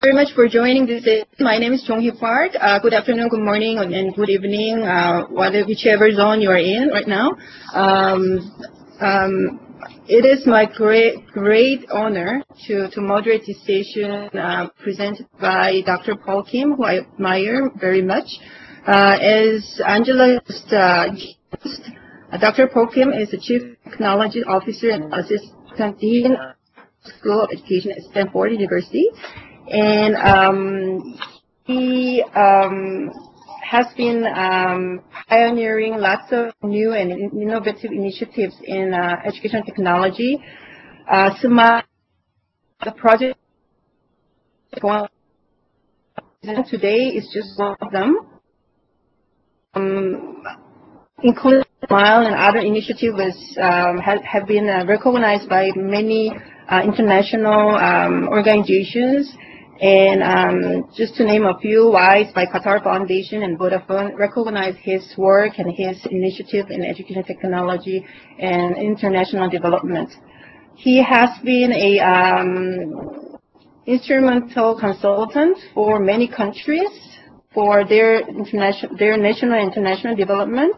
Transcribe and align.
very 0.00 0.14
much 0.14 0.32
for 0.32 0.46
joining 0.46 0.86
this. 0.86 1.04
My 1.40 1.58
name 1.58 1.72
is 1.72 1.82
Jong-hee 1.82 2.12
Park. 2.20 2.52
Uh, 2.60 2.78
good 2.78 2.94
afternoon, 2.94 3.28
good 3.30 3.40
morning, 3.40 3.78
and 3.78 4.14
good 4.14 4.30
evening, 4.30 4.84
uh, 4.84 5.24
whatever, 5.26 5.66
whichever 5.66 6.12
zone 6.12 6.40
you 6.40 6.50
are 6.50 6.56
in 6.56 6.90
right 6.90 7.08
now. 7.08 7.32
Um, 7.74 8.38
um, 9.00 9.58
it 10.06 10.24
is 10.24 10.46
my 10.46 10.66
great 10.66 11.26
great 11.26 11.84
honor 11.90 12.44
to, 12.68 12.88
to 12.90 13.00
moderate 13.00 13.42
this 13.44 13.58
session 13.66 14.30
uh, 14.38 14.68
presented 14.80 15.26
by 15.40 15.80
Dr. 15.84 16.14
Paul 16.14 16.44
Kim, 16.44 16.74
who 16.74 16.84
I 16.84 17.00
admire 17.00 17.68
very 17.80 18.02
much. 18.02 18.28
Uh, 18.86 19.18
as 19.20 19.80
Angela 19.84 20.40
just, 20.46 20.72
uh, 20.72 21.06
Dr. 22.40 22.68
Paul 22.68 22.86
Kim 22.86 23.12
is 23.12 23.32
the 23.32 23.38
Chief 23.38 23.62
Technology 23.82 24.44
Officer 24.44 24.90
and 24.90 25.12
Assistant 25.12 25.98
Dean 25.98 26.36
of 26.36 26.54
School 27.18 27.42
of 27.42 27.50
Education 27.52 27.90
at 27.90 28.02
Stanford 28.12 28.52
University 28.52 29.08
and 29.70 30.16
um, 30.16 31.18
he 31.64 32.22
um, 32.34 33.10
has 33.62 33.86
been 33.96 34.24
um, 34.34 35.02
pioneering 35.28 35.98
lots 35.98 36.32
of 36.32 36.52
new 36.62 36.92
and 36.92 37.12
innovative 37.32 37.92
initiatives 37.92 38.54
in 38.64 38.94
uh, 38.94 39.16
education 39.26 39.62
technology. 39.64 40.42
Uh, 41.10 41.30
SMART, 41.40 41.84
the 42.84 42.92
project 42.92 43.38
today 46.70 47.08
is 47.08 47.28
just 47.32 47.58
one 47.58 47.76
of 47.80 47.92
them. 47.92 48.18
Um, 49.74 50.42
including 51.22 51.64
SMILE 51.86 52.26
and 52.26 52.34
other 52.34 52.58
initiatives 52.58 53.56
um, 53.60 53.98
have, 53.98 54.22
have 54.22 54.46
been 54.46 54.68
uh, 54.68 54.84
recognized 54.86 55.48
by 55.48 55.70
many 55.76 56.32
uh, 56.70 56.82
international 56.82 57.74
um, 57.76 58.28
organizations 58.28 59.34
and 59.80 60.22
um, 60.22 60.90
just 60.96 61.14
to 61.16 61.24
name 61.24 61.44
a 61.44 61.56
few, 61.60 61.90
WISE 61.92 62.32
by 62.34 62.46
Qatar 62.46 62.82
Foundation 62.82 63.44
and 63.44 63.56
Vodafone 63.56 64.16
recognize 64.18 64.74
his 64.80 65.14
work 65.16 65.52
and 65.58 65.72
his 65.72 66.04
initiative 66.10 66.66
in 66.70 66.84
education 66.84 67.22
technology 67.22 68.04
and 68.40 68.76
international 68.76 69.48
development. 69.48 70.10
He 70.74 71.02
has 71.02 71.30
been 71.44 71.72
a 71.72 72.00
um, 72.00 73.38
instrumental 73.86 74.78
consultant 74.78 75.56
for 75.74 76.00
many 76.00 76.26
countries 76.26 76.90
for 77.54 77.84
their 77.84 78.28
international, 78.28 78.96
their 78.96 79.16
national 79.16 79.54
and 79.54 79.72
international 79.72 80.16
development. 80.16 80.74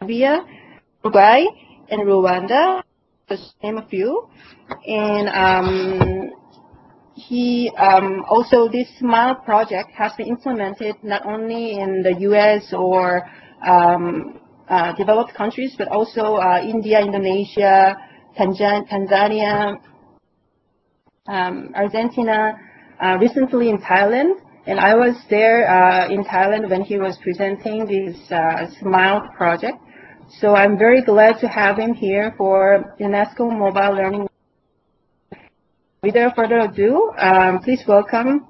Zambia, 0.00 0.46
Uruguay, 1.02 1.44
and 1.90 2.02
Rwanda, 2.02 2.82
to 3.28 3.36
name 3.62 3.78
a 3.78 3.86
few. 3.88 4.28
And 4.86 5.28
um, 5.28 6.30
he 7.14 7.70
um, 7.76 8.24
also 8.28 8.68
this 8.68 8.88
SMILE 8.98 9.36
project 9.44 9.90
has 9.92 10.12
been 10.16 10.28
implemented 10.28 10.96
not 11.02 11.26
only 11.26 11.78
in 11.78 12.02
the 12.02 12.14
U.S. 12.20 12.72
or 12.72 13.28
um, 13.66 14.40
uh, 14.68 14.92
developed 14.96 15.34
countries, 15.34 15.74
but 15.76 15.88
also 15.88 16.36
uh, 16.36 16.60
India, 16.62 17.00
Indonesia, 17.00 17.96
Tanzania, 18.38 19.76
um, 21.26 21.72
Argentina, 21.74 22.52
uh, 23.00 23.18
recently 23.20 23.70
in 23.70 23.78
Thailand. 23.78 24.34
And 24.66 24.78
I 24.78 24.94
was 24.94 25.16
there 25.30 25.68
uh, 25.68 26.08
in 26.10 26.24
Thailand 26.24 26.68
when 26.68 26.82
he 26.82 26.98
was 26.98 27.16
presenting 27.22 27.86
this 27.86 28.16
uh, 28.30 28.66
SMILE 28.80 29.28
project. 29.34 29.78
So 30.28 30.54
I'm 30.54 30.78
very 30.78 31.02
glad 31.02 31.40
to 31.40 31.48
have 31.48 31.78
him 31.78 31.94
here 31.94 32.34
for 32.36 32.94
UNESCO 33.00 33.50
Mobile 33.50 33.94
Learning 33.96 34.28
Without 36.02 36.36
further 36.36 36.60
ado, 36.60 37.12
um, 37.18 37.60
please 37.60 37.82
welcome 37.88 38.46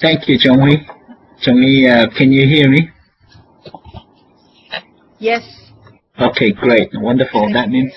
Thank 0.00 0.28
you, 0.28 0.38
Jong-hee. 0.38 0.86
Jong-hee, 1.42 1.86
uh, 1.86 2.06
can 2.16 2.32
you 2.32 2.46
hear 2.46 2.70
me? 2.70 2.88
Yes. 5.18 5.42
Okay, 6.18 6.52
great, 6.52 6.88
wonderful. 6.94 7.52
That 7.52 7.68
means 7.68 7.92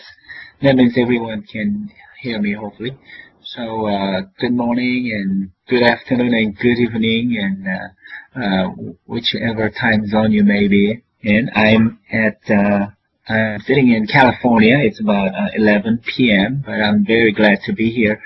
that 0.62 0.76
means 0.76 0.98
everyone 0.98 1.44
can 1.44 1.90
hear 2.22 2.42
me, 2.42 2.54
hopefully. 2.54 2.98
So, 3.46 3.88
uh, 3.88 4.22
good 4.40 4.54
morning 4.54 5.12
and 5.14 5.52
good 5.68 5.84
afternoon 5.84 6.34
and 6.34 6.58
good 6.58 6.78
evening 6.78 7.38
and 7.38 7.68
uh, 7.68 8.40
uh, 8.40 8.68
whichever 9.06 9.70
time 9.70 10.08
zone 10.08 10.32
you 10.32 10.46
may 10.46 10.70
be 10.70 11.04
in. 11.22 11.50
I'm 11.54 12.00
at 12.10 12.40
uh, 12.50 12.88
I'm 13.28 13.60
sitting 13.62 13.92
in 13.92 14.08
California. 14.08 14.78
It's 14.78 15.02
about 15.02 15.36
uh, 15.36 15.50
11 15.56 16.04
p.m., 16.16 16.64
but 16.66 16.76
I'm 16.76 17.06
very 17.06 17.34
glad 17.34 17.60
to 17.66 17.74
be 17.74 17.92
here 17.92 18.22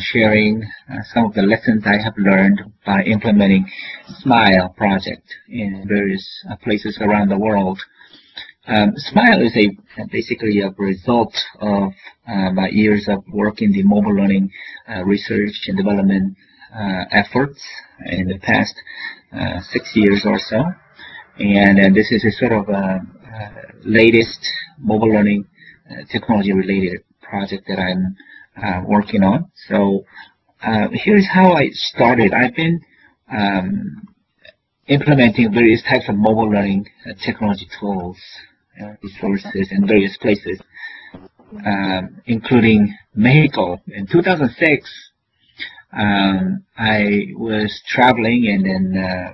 sharing 0.00 0.62
some 1.12 1.26
of 1.26 1.34
the 1.34 1.42
lessons 1.42 1.82
I 1.84 2.00
have 2.00 2.14
learned 2.16 2.60
by 2.86 3.02
implementing 3.02 3.66
SMILE 4.20 4.74
project 4.76 5.26
in 5.48 5.86
various 5.88 6.24
places 6.62 6.98
around 7.00 7.30
the 7.30 7.38
world. 7.38 7.80
Um, 8.68 8.94
SMILE 8.96 9.42
is 9.42 9.56
a 9.56 10.06
basically 10.10 10.60
a 10.60 10.70
result 10.70 11.34
of 11.60 11.92
uh, 12.26 12.50
my 12.50 12.68
years 12.68 13.06
of 13.08 13.22
work 13.32 13.62
in 13.62 13.70
the 13.70 13.84
mobile 13.84 14.14
learning 14.14 14.50
uh, 14.88 15.04
research 15.04 15.54
and 15.68 15.76
development 15.76 16.36
efforts 17.12 17.64
in 18.06 18.26
the 18.26 18.38
past 18.38 18.74
six 19.70 19.92
years 19.94 20.22
or 20.26 20.38
so. 20.38 20.64
And, 21.38 21.78
and 21.78 21.94
this 21.94 22.10
is 22.10 22.24
a 22.24 22.32
sort 22.32 22.52
of 22.52 22.68
uh, 22.68 22.98
latest 23.84 24.40
mobile 24.78 25.08
learning 25.08 25.46
uh, 25.90 26.04
technology 26.10 26.52
related 26.52 27.02
project 27.22 27.64
that 27.68 27.78
I'm 27.78 28.16
uh, 28.62 28.82
working 28.84 29.22
on. 29.22 29.50
So 29.68 30.04
here's 30.92 31.26
how 31.28 31.52
I 31.52 31.68
started. 31.70 32.32
I've 32.32 32.54
been 32.54 32.80
um, 33.30 34.08
implementing 34.88 35.52
various 35.52 35.82
types 35.82 36.08
of 36.08 36.16
mobile 36.16 36.50
learning 36.50 36.88
technology 37.24 37.68
tools, 37.78 38.18
resources 39.02 39.68
in 39.70 39.86
various 39.86 40.16
places, 40.18 40.60
um, 41.64 42.20
including 42.26 42.96
Mexico. 43.14 43.80
In 43.88 44.06
2006, 44.06 45.10
um, 45.92 46.64
I 46.76 47.32
was 47.34 47.82
traveling 47.88 48.46
and 48.48 48.64
then 48.66 49.04
uh, 49.04 49.32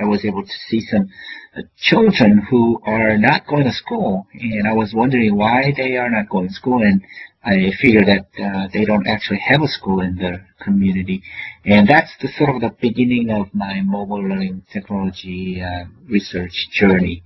I 0.00 0.04
was 0.04 0.24
able 0.24 0.42
to 0.42 0.52
see 0.68 0.80
some 0.80 1.08
uh, 1.56 1.62
children 1.76 2.46
who 2.50 2.80
are 2.84 3.18
not 3.18 3.46
going 3.46 3.64
to 3.64 3.72
school, 3.72 4.26
and 4.32 4.66
I 4.66 4.72
was 4.72 4.94
wondering 4.94 5.36
why 5.36 5.72
they 5.76 5.96
are 5.96 6.08
not 6.08 6.28
going 6.28 6.48
to 6.48 6.54
school, 6.54 6.82
and 6.82 7.02
I 7.44 7.72
figured 7.80 8.06
that 8.06 8.26
uh, 8.42 8.68
they 8.72 8.84
don't 8.84 9.06
actually 9.06 9.40
have 9.40 9.62
a 9.62 9.68
school 9.68 10.00
in 10.00 10.16
their 10.16 10.46
community, 10.62 11.22
and 11.64 11.88
that's 11.88 12.12
the 12.20 12.28
sort 12.28 12.54
of 12.54 12.60
the 12.60 12.74
beginning 12.80 13.30
of 13.30 13.52
my 13.54 13.80
mobile 13.82 14.22
learning 14.22 14.62
technology 14.72 15.60
uh, 15.60 15.84
research 16.06 16.68
journey. 16.72 17.22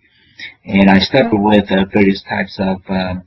And 0.65 0.91
I 0.91 0.99
started 0.99 1.37
with 1.39 1.71
uh, 1.71 1.85
various 1.93 2.23
types 2.23 2.59
of 2.59 2.79
um, 2.89 3.23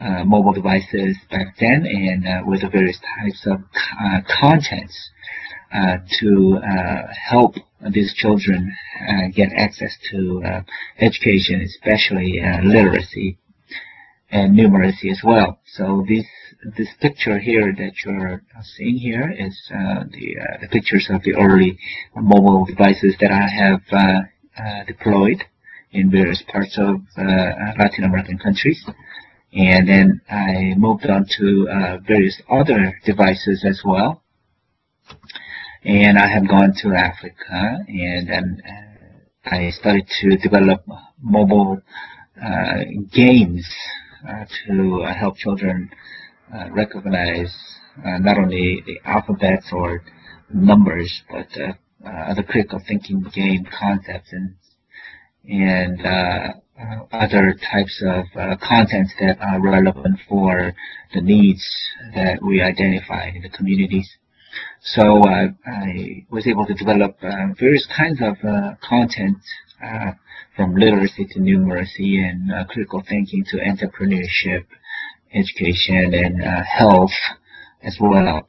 uh, 0.00 0.24
mobile 0.24 0.52
devices 0.52 1.16
back 1.30 1.56
then, 1.58 1.86
and 1.86 2.26
uh, 2.26 2.42
with 2.46 2.62
various 2.72 2.98
types 3.20 3.46
of 3.46 3.62
contents 4.40 5.10
to 6.20 6.58
help 7.28 7.54
these 7.88 8.12
children 8.14 8.76
uh, 9.08 9.28
get 9.34 9.52
access 9.56 9.96
to 10.10 10.42
uh, 10.44 10.62
education, 10.98 11.60
especially 11.62 12.40
uh, 12.40 12.62
literacy 12.62 13.38
and 14.30 14.56
numeracy 14.56 15.10
as 15.10 15.20
well. 15.24 15.58
So 15.66 16.04
this 16.08 16.26
this 16.76 16.88
picture 17.00 17.38
here 17.38 17.72
that 17.72 17.92
you're 18.04 18.42
seeing 18.76 18.96
here 18.96 19.30
is 19.30 19.58
uh, 19.74 20.04
the, 20.10 20.36
uh, 20.38 20.58
the 20.60 20.68
pictures 20.68 21.08
of 21.08 21.22
the 21.22 21.34
early 21.34 21.78
mobile 22.14 22.66
devices 22.66 23.16
that 23.18 23.30
I 23.32 23.48
have 23.48 23.80
uh, 23.90 24.84
deployed 24.86 25.42
in 25.92 26.10
various 26.10 26.42
parts 26.48 26.78
of 26.78 27.00
Latin 27.16 28.04
American 28.04 28.38
countries. 28.38 28.84
And 29.52 29.88
then 29.88 30.20
I 30.30 30.74
moved 30.76 31.06
on 31.06 31.26
to 31.38 32.00
various 32.06 32.40
other 32.48 32.94
devices 33.04 33.64
as 33.68 33.82
well 33.84 34.22
and 35.84 36.18
I 36.18 36.28
have 36.28 36.48
gone 36.48 36.74
to 36.82 36.94
Africa 36.94 37.78
and 37.88 38.28
then 38.28 38.62
uh, 38.68 39.50
I 39.50 39.70
started 39.70 40.06
to 40.20 40.36
develop 40.36 40.84
mobile 41.22 41.80
uh, 42.42 42.84
games 43.12 43.66
uh, 44.28 44.44
to 44.66 45.02
uh, 45.02 45.14
help 45.14 45.36
children 45.36 45.90
uh, 46.54 46.70
recognize 46.70 47.54
uh, 48.04 48.18
not 48.18 48.36
only 48.38 48.82
the 48.84 49.00
alphabets 49.04 49.70
or 49.72 50.02
numbers 50.52 51.22
but 51.30 51.48
other 52.04 52.42
critical 52.42 52.80
thinking 52.86 53.22
game 53.34 53.66
concepts 53.78 54.32
and 54.32 54.54
and 55.48 56.00
other 57.12 57.54
types 57.72 58.02
of 58.06 58.24
contents 58.60 59.12
that 59.20 59.38
are 59.40 59.60
relevant 59.60 60.18
for 60.28 60.72
the 61.14 61.20
needs 61.20 61.64
that 62.14 62.42
we 62.42 62.62
identify 62.62 63.28
in 63.28 63.42
the 63.42 63.50
communities. 63.50 64.16
So 64.82 65.22
uh, 65.22 65.48
I 65.66 66.24
was 66.30 66.46
able 66.46 66.66
to 66.66 66.74
develop 66.74 67.16
uh, 67.22 67.52
various 67.58 67.86
kinds 67.94 68.20
of 68.20 68.36
uh, 68.44 68.74
content 68.82 69.38
uh, 69.84 70.12
from 70.56 70.74
literacy 70.74 71.26
to 71.26 71.38
numeracy 71.38 72.18
and 72.18 72.52
uh, 72.52 72.64
critical 72.64 73.02
thinking 73.06 73.44
to 73.50 73.58
entrepreneurship, 73.58 74.64
education, 75.34 76.14
and 76.14 76.42
uh, 76.42 76.62
health 76.64 77.12
as 77.82 77.98
well. 78.00 78.46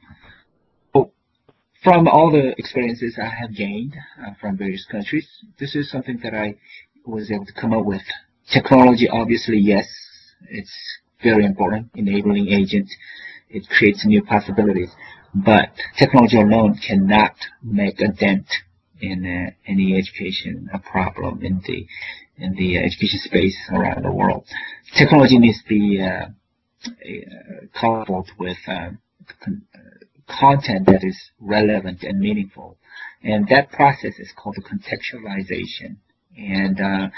From 1.82 2.06
all 2.06 2.30
the 2.30 2.54
experiences 2.58 3.18
I 3.20 3.26
have 3.26 3.56
gained 3.56 3.94
uh, 4.20 4.34
from 4.40 4.56
various 4.56 4.86
countries, 4.86 5.26
this 5.58 5.74
is 5.74 5.90
something 5.90 6.18
that 6.22 6.32
I 6.32 6.54
was 7.04 7.30
able 7.32 7.44
to 7.46 7.52
come 7.52 7.72
up 7.72 7.84
with. 7.84 8.02
Technology, 8.52 9.08
obviously, 9.08 9.58
yes, 9.58 9.86
it's 10.48 10.72
very 11.24 11.44
important, 11.44 11.90
enabling 11.96 12.48
agent. 12.48 12.88
It 13.50 13.68
creates 13.68 14.06
new 14.06 14.22
possibilities. 14.22 14.90
But 15.34 15.70
technology 15.98 16.36
alone 16.36 16.78
cannot 16.86 17.34
make 17.64 18.00
a 18.00 18.08
dent 18.08 18.46
in 19.00 19.26
uh, 19.26 19.50
any 19.66 19.96
education 19.96 20.70
problem 20.90 21.42
in 21.42 21.60
the 21.66 21.86
in 22.36 22.54
the 22.54 22.78
education 22.78 23.18
space 23.18 23.56
around 23.72 24.04
the 24.04 24.12
world. 24.12 24.44
Technology 24.96 25.38
needs 25.38 25.60
to 25.62 25.68
be 25.68 26.00
uh, 26.00 26.26
uh, 26.86 26.90
coupled 27.78 28.30
with 28.38 28.58
uh, 28.68 28.90
content 30.38 30.86
that 30.86 31.04
is 31.04 31.18
relevant 31.40 32.02
and 32.02 32.18
meaningful, 32.18 32.76
and 33.22 33.48
that 33.48 33.70
process 33.70 34.18
is 34.18 34.32
called 34.36 34.56
the 34.56 34.62
contextualization. 34.62 35.96
And 36.36 36.80
uh, 36.80 37.08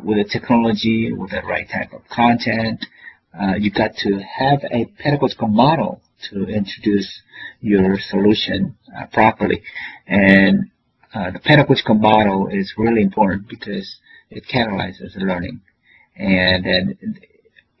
with 0.00 0.18
the 0.18 0.28
technology, 0.30 1.12
with 1.12 1.30
the 1.30 1.42
right 1.42 1.68
type 1.68 1.92
of 1.92 2.02
content, 2.08 2.84
uh, 3.38 3.54
you 3.58 3.70
got 3.70 3.94
to 3.96 4.20
have 4.38 4.60
a 4.70 4.86
pedagogical 5.02 5.48
model 5.48 6.00
to 6.30 6.44
introduce 6.46 7.22
your 7.60 7.98
solution 7.98 8.76
uh, 8.96 9.06
properly. 9.12 9.62
And 10.06 10.70
uh, 11.14 11.30
the 11.32 11.40
pedagogical 11.40 11.94
model 11.94 12.48
is 12.48 12.74
really 12.76 13.02
important 13.02 13.48
because 13.48 13.96
it 14.30 14.44
catalyzes 14.52 15.14
the 15.14 15.20
learning. 15.20 15.60
And, 16.16 16.66
and 16.66 17.20